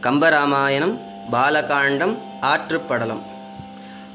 கம்பராமாயணம் 0.00 1.00
பாலகாண்டம் 1.32 2.18
ஆற்றுப்படலம். 2.40 3.22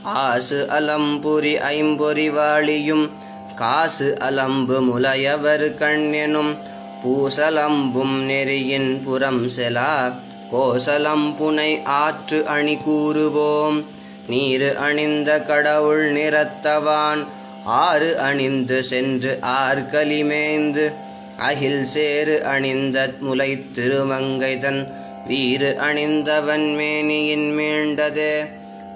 ஆசு 0.04 0.67
அலம்புரி 0.69 1.54
ஐம்பொறி 1.57 2.29
வாழியும் 2.29 3.11
காசு 3.55 4.17
அலம்பு 4.20 4.78
முலையவர் 4.81 5.65
கண்ணெனும் 5.81 6.57
பூசலம்பும் 7.04 8.15
நெறியின் 8.29 9.04
புறம் 9.04 9.47
செலா 9.47 10.13
கோசலம்புனை 10.52 11.84
ஆற்று 11.84 12.45
அணி 12.45 12.75
கூறுவோம். 12.75 13.86
நீரு 14.27 14.77
அணிந்த 14.77 15.41
கடவுள் 15.41 16.13
நிறத்தவான் 16.13 17.27
ஆறு 17.66 18.20
அணிந்து 18.20 18.84
சென்று 18.84 19.39
ஆர்கலிமேந்து 19.41 20.93
அகில் 21.38 21.86
சேறு 21.86 22.45
அணிந்த 22.45 23.13
முலை 23.20 23.71
திருமங்கை 23.71 24.57
தன் 24.57 24.82
வீறு 25.27 25.75
அணிந்தவன் 25.79 26.75
மேனியின் 26.75 27.57
மீண்டது. 27.57 28.45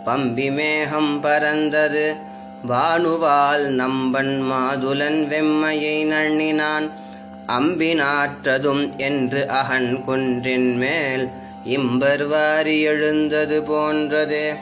பம்பி 0.06 0.52
மேகம் 0.52 1.22
பறந்தது. 1.22 2.16
வானுவால் 2.68 3.66
நம்பன் 3.68 4.42
மாதுலன் 4.52 5.28
வெம்மையை 5.28 6.06
நண்ணினான். 6.06 6.92
அம்பினாற்றதும் 7.48 8.98
என்று 8.98 9.48
அகன் 9.48 10.04
குன்றின் 10.04 10.78
மேல் 10.78 11.30
இம்பர் 11.66 12.28
வாரி 12.28 12.82
எழுந்தது 12.82 13.64
போன்றது. 13.64 14.54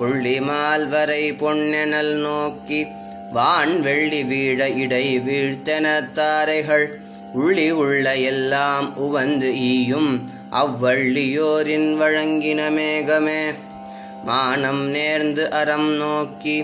புள்ளிமால் 0.00 0.88
வரை 0.88 1.32
பொன்னெனல் 1.32 2.14
நோக்கி 2.14 2.86
வான் 3.32 3.80
வெள்ளி 3.80 4.22
வீழ 4.24 4.74
இடை 4.74 5.18
வீழ்த்தென 5.18 6.12
தாரைகள். 6.12 6.86
உள்ளி 7.38 7.70
உள்ள 7.70 8.16
எல்லாம் 8.16 8.96
உவந்து 8.96 9.56
ஈயும் 9.56 10.35
அவ்வள்ளியோரின் 10.60 11.90
வழங்கின 12.00 12.60
மேகமே. 12.78 13.42
மானம் 14.24 14.94
நேர்ந்து 14.94 15.44
அறம் 15.50 15.90
நோக்கி 15.96 16.56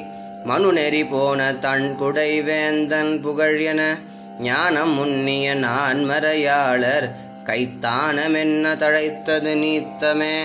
மனுநெறி 0.44 1.02
போன 1.10 1.40
தன் 1.54 1.96
குடை 1.96 2.30
வேந்தன் 2.40 3.20
புகழ் 3.20 3.58
என 3.60 3.82
ஞானம் 4.40 4.94
முன்னிய 4.94 5.54
நான் 5.54 6.00
மறையாளர் 6.10 7.06
கைத்தானமென்ன 7.46 8.74
தழைத்தது 8.82 9.52
நீத்தமே. 9.62 10.38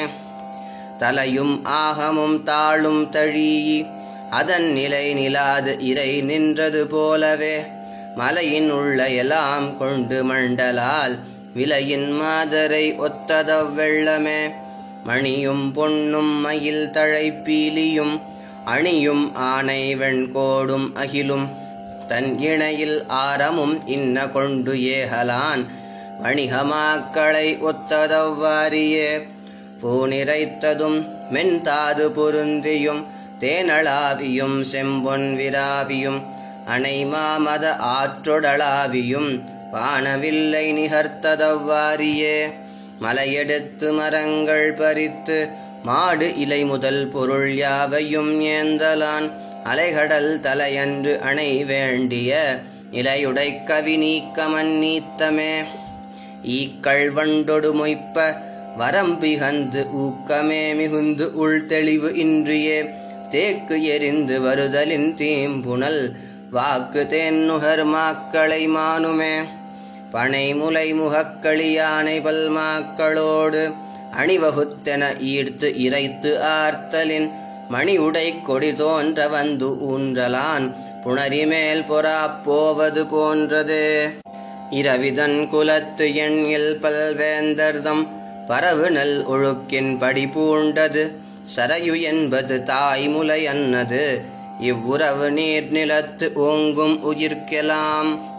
தலையும் 0.97 1.55
ஆகமும் 1.63 2.37
தாளும் 2.43 3.03
தழீயி 3.15 3.79
அதன் 4.29 4.67
நிலை 4.71 5.05
நிலாது 5.13 5.73
இறை 5.79 6.21
நின்றது 6.21 6.87
போலவே. 6.87 7.55
மலையின் 8.15 8.69
உள்ள 8.71 9.09
எல்லாம் 9.21 9.77
கொண்டு 9.77 10.19
மண்டலால் 10.29 11.15
விலையின் 11.57 12.09
மாதரை 12.21 12.85
ஒத்ததவ் 12.99 13.73
வெள்ளமே. 13.77 14.41
மணியும் 15.03 15.71
பொன்னும் 15.71 16.33
மயில் 16.41 16.89
தழைப்பீலியும் 16.93 18.15
அணியும் 18.65 19.35
ஆனை 19.35 19.95
வெண்கோடும் 19.95 20.87
அகிலும். 20.95 21.47
தன் 22.07 22.39
இணையில் 22.39 23.07
ஆரமும் 23.07 23.87
இன்ன 23.87 24.29
கொண்டு 24.29 24.73
ஏகலான் 24.73 25.63
வணிகமாக்களை 26.23 27.49
ஒத்ததவ்வாரியே 27.61 29.09
பூநிறைத்ததும் 29.81 30.99
மென்தாது 31.31 32.05
பொருந்தியும் 32.09 33.01
தேனளாவியும் 33.39 34.57
செம்பொன் 34.71 35.27
விராவியும் 35.35 36.19
அணைமாமத 36.67 37.65
ஆற்றொடளாவியும் 37.97 39.31
வானவில்லை 39.73 40.73
நிகர்த்ததவ்வாரியே 40.73 42.53
மலையெடுத்து 43.01 43.93
மரங்கள் 43.93 44.73
பறித்து 44.73 45.49
மாடு 45.83 46.35
இலை 46.35 46.65
முதல் 46.65 47.07
பொருள் 47.07 47.55
யாவையும் 47.55 48.43
ஏந்தலான். 48.43 49.31
அலைகடல் 49.63 50.39
தலையன்று 50.39 51.19
அணை 51.19 51.63
வேண்டிய 51.63 52.61
இலையுடை 52.91 53.63
கவி 53.63 53.97
நீக்கமன் 53.97 54.79
நீத்தமே. 54.83 55.65
ஈக்கள் 56.43 57.11
வண்டொடு 57.11 57.73
மொய்ப்ப 57.73 58.35
வரம்பிகந்து 58.79 59.87
ஊக்கமே. 59.95 60.75
மிகுந்து 60.75 61.31
உள்தெளிவு 61.35 62.15
இன்றியே. 62.15 62.89
தேக்கு 63.29 63.83
எரிந்து 63.83 64.41
வருதலின் 64.41 65.13
தீம்புணல். 65.13 66.11
வாக்கு 66.51 67.07
தேன்னுகர் 67.09 67.85
மாக்களை 67.85 68.67
மானுமே. 68.67 69.35
பனை 70.11 70.53
முலை 70.53 70.93
முகக்களியானை 70.93 72.17
பல்மாக்களோடு 72.25 73.73
அணிவகுத்தென 74.17 75.03
ஈர்த்து 75.23 75.67
இறைத்து 75.75 76.31
ஆர்த்தலின் 76.41 77.31
மணி 77.69 77.97
உடை 77.97 78.41
கொடி 78.41 78.73
தோன்ற 78.73 79.27
வந்து 79.27 79.67
ஊன்றலான். 79.67 80.65
புணரிமேல் 81.03 81.83
போவது 82.43 83.07
போன்றது. 83.07 83.83
இரவிதன் 84.71 85.47
குலத்து 85.47 86.15
எண்ணில் 86.15 86.79
பல்வேந்தர்தம் 86.81 88.03
பரவு 88.47 88.91
நல் 88.91 89.25
ஒழுக்கின் 89.27 89.99
படி 89.99 90.25
பூண்டது. 90.25 91.03
சரையு 91.55 92.01
என்பது 92.01 92.63
தாய்முலை 92.65 93.43
அன்னது. 93.43 94.21
இவ்வுறவு 94.59 95.31
நீர் 95.31 95.71
நிலத்து 95.71 96.33
ஓங்கும் 96.35 96.97
உயிர்க்கெலாம். 97.11 98.35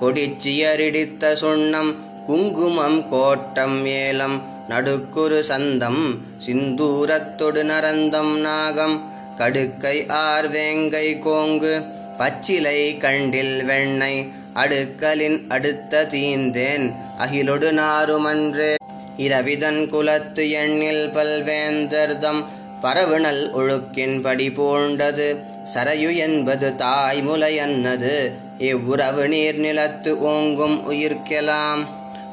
கொடிச்சியரிடித்த 0.00 1.32
சுண்ணம் 1.40 1.92
குங்குமம் 2.26 3.08
கோட்டம் 3.08 3.86
ஏலம் 3.86 4.38
நடுக்குரு 4.68 5.38
சந்தம் 5.40 6.02
சிந்தூரத்தொடு 6.46 7.62
நரந்தம் 7.70 8.34
நாகம் 8.40 8.96
கடுக்கை 9.36 9.96
ஆர்வேங்கை 10.24 11.08
கோங்கு 11.26 11.74
பச்சிலை 12.18 12.80
கண்டில் 12.98 13.64
வெண்ணெய் 13.64 14.20
அடுக்கலின் 14.54 15.38
அடுத்த 15.48 16.04
தீந்தேன் 16.04 16.86
அகிலொடு 17.18 17.68
நாருமன்றே. 17.72 18.74
இரவிதன் 19.16 19.88
குலத்து 19.88 20.50
எண்ணில் 20.50 21.04
பல்வேந்தர்தம் 21.14 22.40
பரவுணல் 22.82 23.44
ஒழுக்கின் 23.52 24.22
படி 24.22 24.48
பூண்டது. 24.48 25.28
சரையு 25.74 26.10
என்பது 26.16 26.68
தாய்முலை 26.76 27.54
அன்னது. 27.56 28.16
இவ்வுறவு 28.58 29.28
நீர் 29.28 29.56
நிலத்து 29.56 30.12
ஓங்கும் 30.32 30.78
உயிர்க்கெலாம். 30.90 31.82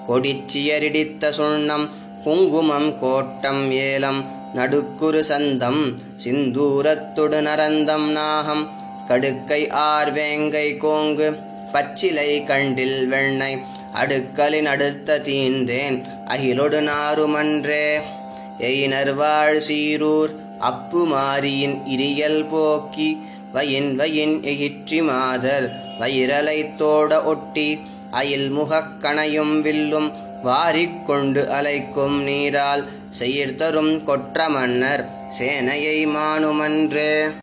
கொடிச்சியரிடித்த 0.08 1.30
சுண்ணம் 1.38 1.86
குங்குமம் 2.24 3.00
கோட்டம் 3.00 3.72
ஏலம் 3.72 4.22
நடுக்குறு 4.56 5.20
சந்தம் 5.20 5.84
சிந்தூரத்தொடு 6.24 7.40
நரந்தம் 7.42 8.08
நாகம் 8.12 8.64
கடுக்கை 9.08 9.62
ஆர்வேங்கை 9.88 10.68
கோங்கு 10.78 11.28
பச்சிலை 11.72 12.44
கண்டில் 12.44 13.00
வெண்ணை 13.10 13.54
அடுக்கலின் 13.94 14.66
அடுத்த 14.66 15.18
தீந்தேன் 15.20 15.98
அகிலொடு 16.26 16.80
நாருமன்றே 16.82 17.88
எய்னர் 18.60 19.14
வாழ் 19.16 19.60
சீரூர் 19.60 20.34
அப்பு 20.60 21.06
மாரியின் 21.06 21.82
இரியல் 21.86 22.50
போக்கி 22.50 23.18
வயின் 23.52 23.96
வயின் 23.96 24.40
எயிற்றி 24.42 25.04
மாதர் 25.04 25.72
வயிறலைத்தோட 26.00 27.24
ஒட்டி 27.24 27.80
அயில் 28.12 28.52
முகக்கணையும் 28.58 29.62
வில்லும் 29.62 30.12
வாரிக்கொண்டு 30.44 31.48
அலைக்கும் 31.48 32.24
நீரால் 32.24 32.84
செயிர்தரும் 33.20 34.04
கொற்ற 34.04 34.50
மன்னர் 34.50 35.10
சேனையை 35.40 36.08
மானுமன்று. 36.08 37.34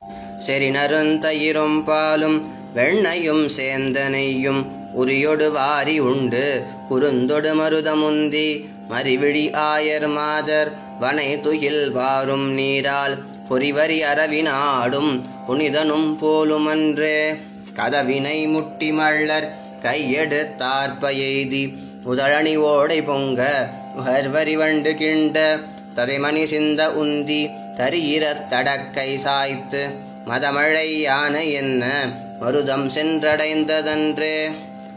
செறினருந்தயிரும் 0.46 1.84
பாலும் 1.84 2.52
வெண்ணையும் 2.74 3.48
சேந்தனையும் 3.56 4.66
உரியொடு 4.96 5.50
வாரி 5.50 5.98
உண்டு 5.98 6.64
குறுந்தொடு 6.90 7.54
மருதமுந்தி 7.54 8.69
மறிவிழி 8.90 9.44
ஆயர் 9.52 10.12
மாதர் 10.12 10.72
வனை 10.98 11.40
துயில் 11.40 11.90
வாரும் 11.90 12.50
நீரால் 12.50 13.24
பொறிவரி 13.48 14.02
அரவினாடும் 14.02 15.20
புனிதனும் 15.46 16.18
போலுமன்றே. 16.22 17.36
கதவினை 17.74 18.46
முட்டி 18.46 18.92
மள்ளர் 18.92 19.54
கையெடுத்தார்ப்ப 19.82 21.10
எய்தி 21.24 21.74
முதழணி 22.02 22.56
ஓடை 22.56 23.02
பொங்க 23.02 23.70
உகர்வரி 23.98 24.54
வண்டு 24.54 24.92
கிண்ட 24.92 25.60
ததைமணி 25.94 26.44
சிந்த 26.44 26.88
உந்தி 26.88 27.50
தரீரத் 27.76 28.46
தடக்கை 28.50 29.16
சாய்த்து 29.16 29.88
மதமழை 30.24 31.00
யானை 31.00 31.52
என்ன 31.52 32.08
மருதம் 32.40 32.90
சென்றடைந்ததன்றே. 32.94 34.50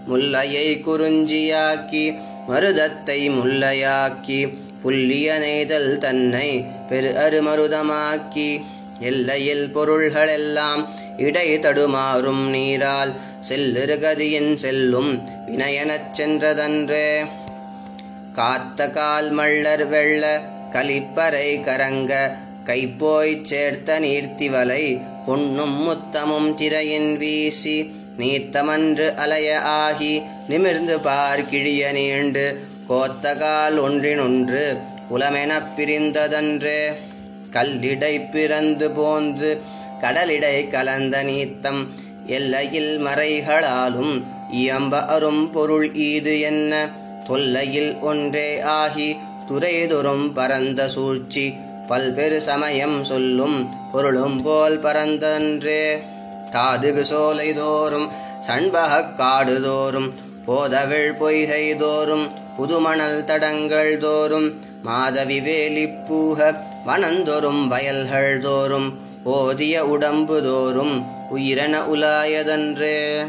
முல்லையை 0.05 0.81
குறிஞ்சியாக்கி 0.87 2.05
மருதத்தை 2.47 3.29
முல்லையாக்கி 3.29 4.39
புல்லிய 4.81 5.37
நெய்தல் 5.37 5.97
தன்னை 5.97 6.65
பெரு 6.87 7.09
அருமருதமாக்கி 7.09 8.61
எல்லையில் 8.99 9.75
பொருள்களெல்லாம் 9.75 10.81
இடை 11.17 11.59
தடுமாறும் 11.59 12.49
நீரால் 12.49 13.13
செல்லுருகதியின் 13.49 14.53
செல்லும் 14.55 15.11
வினயனச் 15.47 16.11
சென்றதன்றே. 16.17 17.25
காத்த 18.33 18.89
கால் 18.89 19.31
மள்ளர் 19.31 19.87
வெள்ள 19.87 20.41
கலிப்பறை 20.71 21.49
கரங்க 21.61 22.13
கைப்போய்ச் 22.65 23.43
சேர்த்த 23.43 23.99
நீர்த்திவலை 23.99 25.01
பொன்னும் 25.25 25.77
முத்தமும் 25.87 26.53
திரையின் 26.53 27.17
வீசி 27.17 27.95
நீத்தமன்று 28.17 29.13
அலைய 29.15 29.59
ஆகி 29.61 30.21
நிமிர்ந்து 30.47 30.99
பார் 30.99 31.49
கிழிய 31.49 31.91
நீண்டு 31.91 32.59
கோத்தகால் 32.89 33.77
ஒன்றினொன்று 33.77 34.77
குலமெனப் 35.11 35.67
பிரிந்ததன்று. 35.77 36.93
கல்லிடை 37.51 38.29
பிறந்து 38.29 38.91
போந்து 38.91 39.61
கடலிடை 39.99 40.67
கலந்த 40.67 41.23
நீத்தம் 41.23 41.93
எல்லையில் 42.25 42.99
மறைகளாலும் 42.99 44.23
இயம்ப 44.51 45.05
அரும் 45.05 45.51
பொருள் 45.51 45.91
ஈது 45.91 46.41
என்ன? 46.41 46.91
தொல்லையில் 47.25 47.97
ஒன்றே 47.99 48.61
ஆகி 48.61 49.15
துறைதொறும் 49.47 50.33
பரந்த 50.33 50.89
சூழ்ச்சி 50.89 51.53
பல்பெரு 51.89 52.37
சமயம் 52.37 53.03
சொல்லும் 53.03 53.69
பொருளும் 53.91 54.41
போல் 54.41 54.81
பரந்தன்றே. 54.81 56.11
தாதுகு 56.53 57.01
சோலை 57.01 57.53
தோறும் 57.53 58.11
சண்பகக் 58.47 59.15
காடு 59.15 59.61
தோறும் 59.61 60.13
போதவிழ் 60.45 61.11
பொய்கை 61.11 61.75
தோறும் 61.75 62.31
புதுமணல் 62.57 63.23
தடங்கள் 63.23 63.97
தோறும் 63.97 64.59
மாதவி 64.83 65.39
வேலிப்பூக 65.39 66.55
வனந்தோறும் 66.85 67.67
வயல்கள் 67.67 68.39
தோறும் 68.39 68.99
ஓதிய 69.25 69.79
உடம்பு 69.79 70.43
தோறும் 70.43 71.05
உயிரென 71.31 71.77
உலாயதன்றே. 71.93 73.27